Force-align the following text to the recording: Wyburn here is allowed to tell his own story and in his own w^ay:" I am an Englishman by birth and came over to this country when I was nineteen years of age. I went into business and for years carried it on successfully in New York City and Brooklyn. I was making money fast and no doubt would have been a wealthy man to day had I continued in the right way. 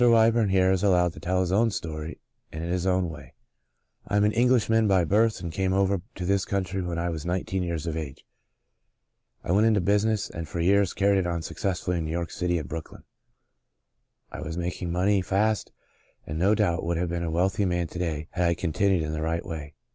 Wyburn 0.01 0.49
here 0.49 0.71
is 0.71 0.81
allowed 0.81 1.13
to 1.13 1.19
tell 1.19 1.41
his 1.41 1.51
own 1.51 1.69
story 1.69 2.17
and 2.51 2.63
in 2.63 2.71
his 2.71 2.87
own 2.87 3.07
w^ay:" 3.11 3.33
I 4.07 4.17
am 4.17 4.23
an 4.23 4.31
Englishman 4.31 4.87
by 4.87 5.03
birth 5.05 5.41
and 5.41 5.51
came 5.51 5.73
over 5.73 6.01
to 6.15 6.25
this 6.25 6.43
country 6.43 6.81
when 6.81 6.97
I 6.97 7.09
was 7.11 7.23
nineteen 7.23 7.61
years 7.61 7.85
of 7.85 7.95
age. 7.95 8.25
I 9.43 9.51
went 9.51 9.67
into 9.67 9.79
business 9.79 10.27
and 10.27 10.49
for 10.49 10.59
years 10.59 10.93
carried 10.95 11.19
it 11.19 11.27
on 11.27 11.43
successfully 11.43 11.99
in 11.99 12.05
New 12.05 12.11
York 12.11 12.31
City 12.31 12.57
and 12.57 12.67
Brooklyn. 12.67 13.03
I 14.31 14.41
was 14.41 14.57
making 14.57 14.91
money 14.91 15.21
fast 15.21 15.71
and 16.25 16.39
no 16.39 16.55
doubt 16.55 16.83
would 16.83 16.97
have 16.97 17.09
been 17.09 17.21
a 17.23 17.29
wealthy 17.29 17.65
man 17.65 17.85
to 17.89 17.99
day 17.99 18.27
had 18.31 18.47
I 18.47 18.55
continued 18.55 19.03
in 19.03 19.13
the 19.13 19.21
right 19.21 19.45
way. 19.45 19.75